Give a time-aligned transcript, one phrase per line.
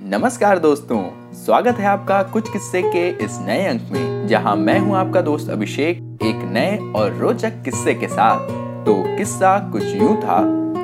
[0.00, 0.98] नमस्कार दोस्तों,
[1.34, 5.50] स्वागत है आपका कुछ किस्से के इस नए अंक में, जहाँ मैं हूँ आपका दोस्त
[5.50, 8.48] अभिषेक, एक नए और रोचक किस्से के साथ।
[8.86, 10.38] तो किस्सा कुछ यूँ था,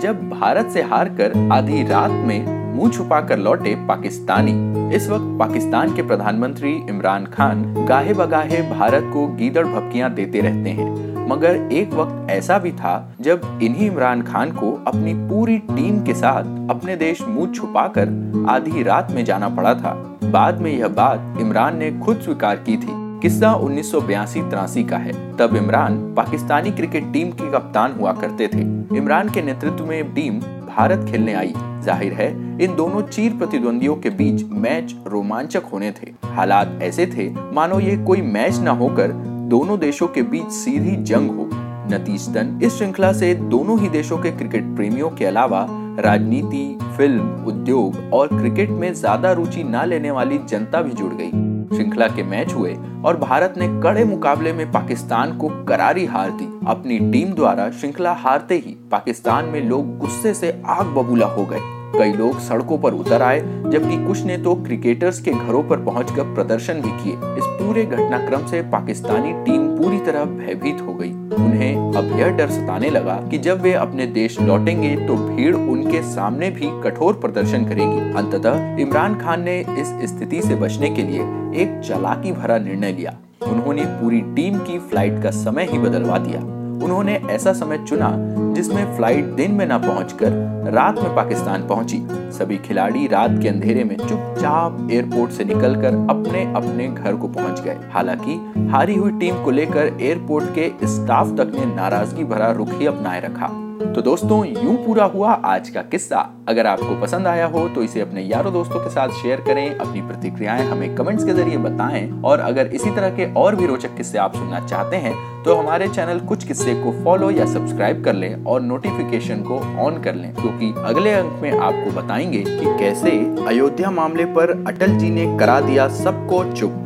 [0.00, 6.02] जब भारत से हारकर आधी रात में मुँह छुपाकर लौटे पाकिस्तानी। इस वक्त पाकिस्तान के
[6.02, 12.30] प्रधानमंत्री इमरान खान गाहे बगाहे भारत को गीदड़ भपकियाँ देते रहते हैं। मगर एक वक्त
[12.30, 17.22] ऐसा भी था जब इन्हीं इमरान खान को अपनी पूरी टीम के साथ अपने देश
[17.22, 19.92] मुँह छुपाकर आधी रात में जाना पड़ा था।
[20.24, 25.12] बाद में यह बात इमरान ने खुद स्वीकार की थी। किस्सा उन्नीस सौ का है।
[25.36, 28.60] तब इमरान पाकिस्तानी क्रिकेट टीम के कप्तान हुआ करते थे।
[28.96, 31.52] इमरान के नेतृत्व में टीम भारत खेलने आई।
[31.84, 32.28] ज़ाहिर है,
[32.64, 37.96] इन दोनों चीर प्रतिद्वंदियों के बीच मैच रोमांचक होने थे। हालात ऐसे थे, मानो ये
[37.96, 39.12] कोई मैच न होकर
[39.54, 41.48] दोनों देशों के बीच सीधी जंग हो।
[41.90, 45.66] नतीजतन इस श्रृंखला से दोनों ही देशों के क्रिकेट प्रेमियों के अलावा
[46.00, 51.30] राजनीति, फ़िल्म, उद्योग और क्रिकेट में ज़्यादा रुचि न लेने वाली जनता भी जुड़ गई।
[51.76, 52.74] श्रृंखला के मैच हुए
[53.04, 58.12] और भारत ने कड़े मुकाबले में पाकिस्तान को करारी हार दी। अपनी टीम द्वारा श्रृंखला
[58.12, 61.60] हारते ही पाकिस्तान में लोग गुस्से से आग बबूला हो गए।
[61.94, 66.34] कई लोग सड़कों पर उतर आए, जबकि कुछ ने तो क्रिकेटर्स के घरों पर पहुंचकर
[66.34, 71.94] प्रदर्शन भी किए। इस पूरे घटनाक्रम से पाकिस्तानी टीम पूरी तरह भयभीत हो गई। उन्हें
[71.96, 76.50] अब यह डर सताने लगा कि जब वे अपने देश लौटेंगे तो भीड़ उनके सामने
[76.50, 81.22] भी कठोर प्रदर्शन करेगी। अंततः इमरान खान ने इस स्थिति से बचने के लिए
[81.62, 86.40] एक चालाकी भरा निर्णय लिया। उन्होंने पूरी टीम की फ़्लाइट का समय ही बदलवा दिया।
[86.82, 88.10] उन्होंने ऐसा समय चुना
[88.54, 90.30] जिसमें फ़्लाइट दिन में न पहुंचकर
[90.72, 96.54] रात में पाकिस्तान पहुँची। सभी खिलाड़ी रात के अंधेरे में चुपचाप एयरपोर्ट से निकलकर अपने
[96.54, 101.52] अपने घर को पहुँच गए। हालाँकि, हारी हुई टीम को लेकर एयरपोर्ट के स्टाफ तक
[101.54, 106.18] ने नाराज़गी भरा रुख ही अपनाए रखा। तो दोस्तों, यूँ पूरा हुआ आज का किस्सा।
[106.48, 110.00] अगर आपको पसंद आया हो तो इसे अपने यारों दोस्तों के साथ शेयर करें, अपनी
[110.02, 114.18] प्रतिक्रियाएँ हमें कमेंट्स के ज़रिए बताएँ। और अगर इसी तरह के और भी रोचक किस्से
[114.18, 118.44] आप सुनना चाहते हैं तो हमारे चैनल कुछ किस्से को फॉलो या सब्सक्राइब कर लें
[118.44, 123.10] और नोटिफिकेशन को ऑन कर लें क्योंकि अगले अंक में आपको बताएँगे कि कैसे
[123.46, 126.80] अयोध्या मामले पर अटल जी ने करा दिया सबको चुप।